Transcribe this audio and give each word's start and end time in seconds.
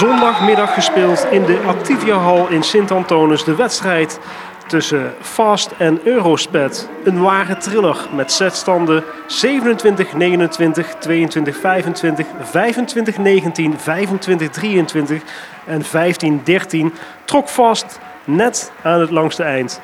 zondagmiddag 0.00 0.74
gespeeld 0.74 1.26
in 1.30 1.44
de 1.44 1.60
Activia 1.66 2.18
Hall 2.18 2.46
in 2.48 2.62
Sint-Antonis. 2.62 3.44
De 3.44 3.54
wedstrijd 3.54 4.20
tussen 4.66 5.14
Fast 5.20 5.70
en 5.78 6.00
Eurosped. 6.04 6.88
Een 7.04 7.22
ware 7.22 7.56
thriller 7.56 7.96
met 8.14 8.32
setstanden 8.32 9.04
27, 9.26 10.12
29, 10.12 10.94
22, 10.98 11.56
25, 11.56 12.26
25, 12.40 13.18
19, 13.18 13.78
25, 13.78 14.48
23 14.50 15.22
en 15.66 15.84
15, 15.84 16.40
13. 16.44 16.92
Trok 17.24 17.48
Fast 17.48 17.98
net 18.24 18.72
aan 18.82 19.00
het 19.00 19.10
langste 19.10 19.42
eind. 19.42 19.80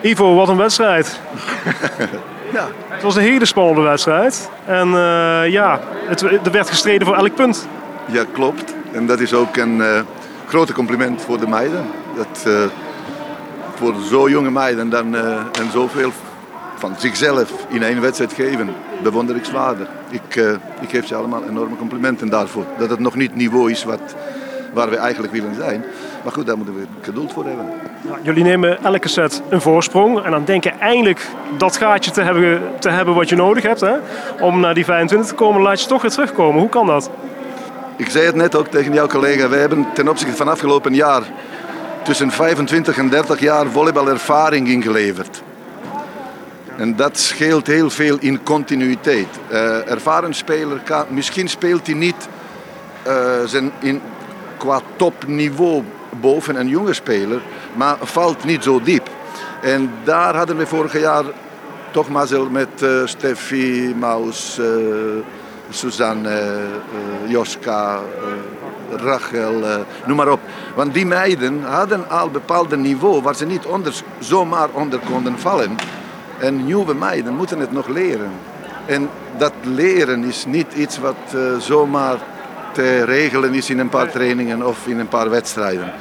Ivo, 0.00 0.34
wat 0.34 0.48
een 0.48 0.56
wedstrijd. 0.56 1.20
Ja. 2.52 2.68
Het 2.88 3.02
was 3.02 3.16
een 3.16 3.22
hele 3.22 3.44
spannende 3.44 3.80
wedstrijd. 3.80 4.50
En 4.64 4.88
uh, 4.88 5.48
ja, 5.48 5.80
het, 6.06 6.20
er 6.22 6.52
werd 6.52 6.68
gestreden 6.68 7.06
voor 7.06 7.16
elk 7.16 7.34
punt. 7.34 7.68
Ja, 8.06 8.24
klopt. 8.32 8.75
En 8.96 9.06
dat 9.06 9.20
is 9.20 9.34
ook 9.34 9.56
een 9.56 9.76
uh, 9.76 10.00
grote 10.48 10.72
compliment 10.72 11.22
voor 11.22 11.38
de 11.38 11.48
meiden. 11.48 11.84
Dat, 12.16 12.44
uh, 12.46 12.62
voor 13.74 13.94
zo 14.10 14.28
jonge 14.28 14.50
meiden 14.50 14.88
dan, 14.90 15.16
en 15.16 15.70
zoveel 15.72 16.12
van 16.76 16.94
zichzelf 16.98 17.66
in 17.68 17.82
één 17.82 18.00
wedstrijd 18.00 18.32
geven, 18.32 18.74
bewonderingswaardig. 19.02 19.88
Ik, 20.10 20.36
ik 20.80 20.90
geef 20.90 21.06
ze 21.06 21.14
allemaal 21.14 21.42
enorme 21.48 21.76
complimenten 21.76 22.28
daarvoor. 22.28 22.64
Dat 22.78 22.90
het 22.90 22.98
nog 22.98 23.14
niet 23.14 23.34
niveau 23.34 23.70
is 23.70 23.84
wat, 23.84 24.14
waar 24.72 24.90
we 24.90 24.96
eigenlijk 24.96 25.32
willen 25.32 25.54
zijn. 25.54 25.84
Maar 26.24 26.32
goed, 26.32 26.46
daar 26.46 26.56
moeten 26.56 26.74
we 26.74 26.86
geduld 27.00 27.32
voor 27.32 27.44
hebben. 27.44 27.66
Jullie 28.22 28.44
nemen 28.44 28.84
elke 28.84 29.08
set 29.08 29.42
een 29.48 29.60
voorsprong. 29.60 30.24
En 30.24 30.30
dan 30.30 30.44
denken 30.44 30.80
eindelijk 30.80 31.26
dat 31.56 31.76
gaatje 31.76 32.10
te 32.10 32.22
hebben, 32.22 32.62
te 32.78 32.90
hebben 32.90 33.14
wat 33.14 33.28
je 33.28 33.36
nodig 33.36 33.62
hebt. 33.62 33.80
Hè? 33.80 33.94
Om 34.40 34.60
naar 34.60 34.74
die 34.74 34.84
25 34.84 35.28
te 35.28 35.34
komen, 35.34 35.62
laat 35.62 35.80
je 35.80 35.88
toch 35.88 36.02
weer 36.02 36.10
terugkomen. 36.10 36.60
Hoe 36.60 36.68
kan 36.68 36.86
dat? 36.86 37.10
Ik 37.96 38.10
zei 38.10 38.26
het 38.26 38.34
net 38.34 38.54
ook 38.56 38.66
tegen 38.66 38.92
jouw 38.92 39.06
collega. 39.06 39.48
Wij 39.48 39.58
hebben 39.58 39.86
ten 39.94 40.08
opzichte 40.08 40.36
van 40.36 40.48
afgelopen 40.48 40.94
jaar 40.94 41.22
tussen 42.04 42.30
25 42.30 42.98
en 42.98 43.08
30 43.08 43.40
jaar 43.40 43.66
volleybalervaring 43.66 44.68
ingeleverd. 44.68 45.42
En 46.76 46.96
dat 46.96 47.18
scheelt 47.18 47.66
heel 47.66 47.90
veel 47.90 48.16
in 48.20 48.42
continuïteit. 48.42 49.26
Uh, 49.50 49.90
ervaren 49.90 50.34
speler 50.34 50.78
kan, 50.84 51.04
misschien 51.08 51.48
speelt 51.48 51.86
hij 51.86 51.94
niet 51.94 52.28
uh, 53.06 53.44
zijn 53.44 53.72
in, 53.78 54.00
qua 54.58 54.80
topniveau 54.96 55.82
boven 56.20 56.60
een 56.60 56.68
jonge 56.68 56.94
speler, 56.94 57.40
maar 57.74 57.96
valt 58.00 58.44
niet 58.44 58.62
zo 58.62 58.80
diep. 58.80 59.08
En 59.62 59.90
daar 60.04 60.36
hadden 60.36 60.56
we 60.56 60.66
vorig 60.66 61.00
jaar 61.00 61.24
toch 61.90 62.08
mazzel 62.08 62.50
met 62.50 62.82
uh, 62.82 63.06
Steffi, 63.06 63.94
Maus, 63.98 64.60
Suzanne, 65.70 66.30
uh, 66.30 67.30
Joska, 67.30 68.00
Rachel, 68.90 69.84
noem 70.06 70.16
maar 70.16 70.32
op. 70.32 70.40
Want 70.74 70.94
die 70.94 71.06
meiden 71.06 71.64
hadden 71.64 72.10
al 72.10 72.26
een 72.26 72.32
bepaald 72.32 72.76
niveau 72.76 73.22
waar 73.22 73.34
ze 73.34 73.46
niet 73.46 73.66
onder, 73.66 74.02
zomaar 74.18 74.68
onder 74.72 74.98
konden 74.98 75.38
vallen. 75.38 75.76
En 76.38 76.64
nieuwe 76.64 76.94
meiden 76.94 77.34
moeten 77.34 77.58
het 77.58 77.72
nog 77.72 77.88
leren. 77.88 78.30
En 78.86 79.08
dat 79.38 79.52
leren 79.62 80.24
is 80.24 80.44
niet 80.44 80.72
iets 80.72 80.98
wat 80.98 81.36
zomaar 81.58 82.18
te 82.72 83.04
regelen 83.04 83.54
is 83.54 83.70
in 83.70 83.78
een 83.78 83.88
paar 83.88 84.10
trainingen 84.10 84.66
of 84.66 84.86
in 84.86 84.98
een 84.98 85.08
paar 85.08 85.30
wedstrijden. 85.30 85.92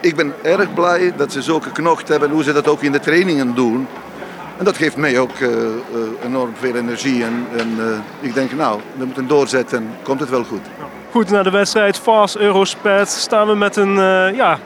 Ik 0.00 0.16
ben 0.16 0.34
erg 0.42 0.74
blij 0.74 1.12
dat 1.16 1.32
ze 1.32 1.42
zo 1.42 1.60
geknocht 1.60 2.08
hebben 2.08 2.30
hoe 2.30 2.42
ze 2.42 2.52
dat 2.52 2.68
ook 2.68 2.82
in 2.82 2.92
de 2.92 3.00
trainingen 3.00 3.54
doen. 3.54 3.88
En 4.58 4.64
dat 4.64 4.76
geeft 4.76 4.96
mij 4.96 5.18
ook 5.18 5.38
uh, 5.38 5.48
uh, 5.48 5.74
enorm 6.24 6.52
veel 6.58 6.74
energie. 6.74 7.24
En, 7.24 7.46
en 7.56 7.76
uh, 7.78 7.84
ik 8.20 8.34
denk, 8.34 8.52
nou, 8.52 8.80
we 8.96 9.04
moeten 9.04 9.26
doorzetten. 9.26 9.90
Komt 10.02 10.20
het 10.20 10.30
wel 10.30 10.44
goed. 10.44 10.60
Goed, 11.10 11.30
na 11.30 11.42
de 11.42 11.50
wedstrijd 11.50 11.98
Fast 11.98 12.36
Eurosped 12.36 13.08
staan 13.08 13.46
we 13.46 13.54
met 13.54 13.76
een, 13.76 13.94
ja, 14.34 14.58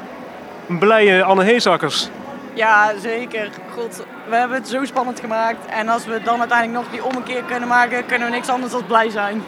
een 0.69 0.79
blije 0.79 1.23
Anne 1.23 1.45
Heesakkers. 1.45 2.09
Ja, 2.55 2.93
zeker. 3.01 3.49
God, 3.75 4.05
we 4.29 4.37
hebben 4.37 4.57
het 4.57 4.69
zo 4.69 4.85
spannend 4.85 5.21
gemaakt. 5.21 5.67
En 5.67 5.89
als 5.89 6.07
we 6.07 6.21
dan 6.25 6.41
uiteindelijk 6.41 6.79
nog 6.85 6.93
die 6.93 7.05
ommekeer 7.05 7.43
kunnen 7.43 7.69
maken, 7.69 8.07
kunnen 8.07 8.29
we 8.29 8.35
niks 8.35 8.49
anders 8.49 8.73
dan 8.73 8.87
blij 8.87 9.11
zijn. 9.11 9.43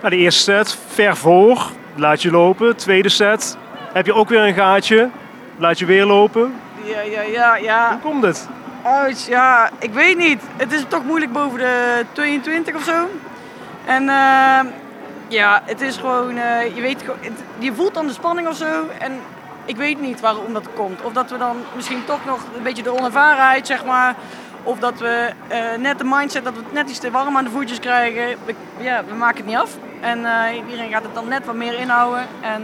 Nou, 0.00 0.14
de 0.14 0.20
eerste 0.20 0.42
set, 0.42 0.78
ver 0.86 1.16
voor, 1.16 1.70
laat 1.94 2.22
je 2.22 2.30
lopen. 2.30 2.76
Tweede 2.76 3.08
set, 3.08 3.56
heb 3.92 4.06
je 4.06 4.14
ook 4.14 4.28
weer 4.28 4.40
een 4.40 4.54
gaatje, 4.54 5.08
laat 5.56 5.78
je 5.78 5.86
weer 5.86 6.04
lopen. 6.04 6.54
Ja, 6.84 7.00
ja, 7.00 7.22
ja. 7.22 7.56
ja. 7.56 7.88
Hoe 7.90 8.10
komt 8.10 8.22
het? 8.22 8.48
Uit, 8.82 9.24
ja, 9.24 9.70
ik 9.78 9.92
weet 9.92 10.16
niet. 10.16 10.42
Het 10.56 10.72
is 10.72 10.84
toch 10.88 11.04
moeilijk 11.04 11.32
boven 11.32 11.58
de 11.58 12.04
22 12.12 12.74
of 12.74 12.82
zo. 12.82 13.08
En 13.84 14.02
uh, 14.02 14.60
ja, 15.28 15.62
het 15.64 15.80
is 15.80 15.96
gewoon, 15.96 16.36
uh, 16.36 16.74
je 16.74 16.80
weet 16.80 17.04
je 17.58 17.74
voelt 17.74 17.94
dan 17.94 18.06
de 18.06 18.12
spanning 18.12 18.48
of 18.48 18.56
zo. 18.56 18.88
En 18.98 19.20
ik 19.64 19.76
weet 19.76 20.00
niet 20.00 20.20
waarom 20.20 20.52
dat 20.52 20.68
komt. 20.74 21.02
Of 21.02 21.12
dat 21.12 21.30
we 21.30 21.38
dan 21.38 21.56
misschien 21.74 22.04
toch 22.04 22.24
nog 22.24 22.40
een 22.56 22.62
beetje 22.62 22.82
de 22.82 22.98
onervarenheid, 22.98 23.66
zeg 23.66 23.84
maar. 23.84 24.14
Of 24.62 24.78
dat 24.78 24.98
we 24.98 25.30
uh, 25.52 25.80
net 25.80 25.98
de 25.98 26.04
mindset 26.04 26.44
dat 26.44 26.54
we 26.54 26.62
het 26.62 26.72
net 26.72 26.90
iets 26.90 26.98
te 26.98 27.10
warm 27.10 27.36
aan 27.36 27.44
de 27.44 27.50
voetjes 27.50 27.80
krijgen. 27.80 28.38
Ja, 28.78 29.04
we 29.04 29.14
maken 29.14 29.36
het 29.36 29.46
niet 29.46 29.56
af. 29.56 29.76
En 30.00 30.18
iedereen 30.66 30.90
gaat 30.90 31.02
het 31.02 31.14
dan 31.14 31.28
net 31.28 31.44
wat 31.46 31.54
meer 31.54 31.78
inhouden. 31.78 32.26
En 32.40 32.62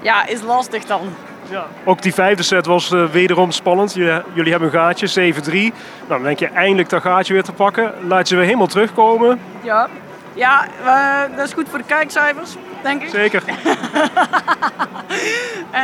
ja, 0.00 0.26
is 0.26 0.42
lastig 0.42 0.84
dan. 0.84 1.14
Ja. 1.50 1.66
Ook 1.84 2.02
die 2.02 2.14
vijfde 2.14 2.42
set 2.42 2.66
was 2.66 2.90
uh, 2.90 3.06
wederom 3.06 3.50
spannend. 3.50 3.94
Jullie 3.94 4.50
hebben 4.50 4.62
een 4.62 4.70
gaatje, 4.70 5.34
7-3. 5.34 5.50
Nou, 5.50 5.72
dan 6.08 6.22
denk 6.22 6.38
je 6.38 6.48
eindelijk 6.48 6.88
dat 6.88 7.02
gaatje 7.02 7.32
weer 7.32 7.42
te 7.42 7.52
pakken. 7.52 7.92
Laat 8.06 8.28
je 8.28 8.36
weer 8.36 8.44
helemaal 8.44 8.66
terugkomen. 8.66 9.40
Ja, 9.62 9.88
ja 10.34 10.66
uh, 10.84 11.36
dat 11.36 11.46
is 11.46 11.52
goed 11.52 11.68
voor 11.68 11.78
de 11.78 11.84
kijkcijfers, 11.84 12.56
denk 12.82 13.02
ik. 13.02 13.08
Zeker. 13.08 13.42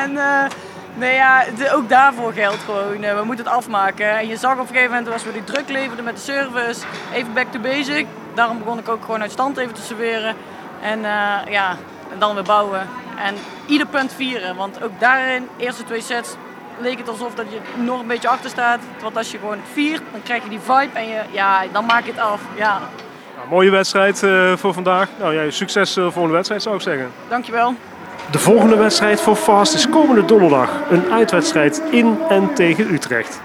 en 0.03 0.13
uh, 0.13 0.43
nee, 0.95 1.15
ja, 1.15 1.45
de, 1.57 1.75
ook 1.75 1.89
daarvoor 1.89 2.33
geldt 2.33 2.63
gewoon, 2.65 3.01
we 3.01 3.23
moeten 3.25 3.45
het 3.45 3.55
afmaken. 3.55 4.19
En 4.19 4.29
je 4.29 4.37
zag 4.37 4.53
op 4.53 4.59
een 4.59 4.67
gegeven 4.67 4.91
moment, 4.91 5.13
als 5.13 5.25
we 5.25 5.33
die 5.33 5.45
druk 5.45 5.69
leverden 5.69 6.05
met 6.05 6.15
de 6.15 6.23
service, 6.23 6.81
even 7.13 7.33
back 7.33 7.53
to 7.53 7.61
basic. 7.61 8.07
Daarom 8.35 8.59
begon 8.59 8.79
ik 8.79 8.89
ook 8.89 9.05
gewoon 9.05 9.23
uit 9.23 9.31
stand 9.31 9.57
even 9.57 9.75
te 9.75 9.83
serveren. 9.83 10.35
En 10.83 11.01
ja, 11.51 11.77
en 12.13 12.19
dan 12.19 12.35
weer 12.35 12.45
bouwen. 12.45 12.89
En 13.25 13.35
ieder 13.67 13.87
punt 13.87 14.13
vieren. 14.13 14.57
Want 14.57 14.83
ook 14.83 14.93
daarin, 14.99 15.49
eerste 15.57 15.85
twee 15.85 16.01
sets, 16.01 16.35
leek 16.79 16.99
het 16.99 17.09
alsof 17.09 17.35
dat 17.35 17.47
je 17.51 17.83
nog 17.83 18.01
een 18.01 18.07
beetje 18.07 18.29
achter 18.29 18.51
staat. 18.51 18.81
Want 19.03 19.17
als 19.17 19.31
je 19.31 19.39
gewoon 19.39 19.59
viert, 19.73 20.03
dan 20.13 20.23
krijg 20.23 20.43
je 20.43 20.49
die 20.49 20.61
vibe 20.61 20.99
en 20.99 21.09
je, 21.09 21.21
ja, 21.31 21.63
dan 21.73 21.85
maak 21.85 22.05
je 22.05 22.11
het 22.11 22.21
af. 22.21 22.41
Ja. 22.55 22.81
Nou, 23.37 23.49
mooie 23.49 23.71
wedstrijd 23.71 24.23
uh, 24.23 24.57
voor 24.57 24.75
vandaag. 24.75 25.09
Nou, 25.19 25.35
ja, 25.35 25.51
succes 25.51 25.97
uh, 25.97 26.11
voor 26.11 26.27
de 26.27 26.33
wedstrijd 26.33 26.63
zou 26.63 26.75
ik 26.75 26.83
zeggen. 26.83 27.11
Dankjewel. 27.29 27.75
De 28.31 28.39
volgende 28.39 28.77
wedstrijd 28.77 29.21
voor 29.21 29.37
Fast 29.37 29.75
is 29.75 29.89
komende 29.89 30.25
donderdag. 30.25 30.71
Een 30.91 31.13
uitwedstrijd 31.13 31.83
in 31.91 32.19
en 32.29 32.55
tegen 32.55 32.93
Utrecht. 32.93 33.41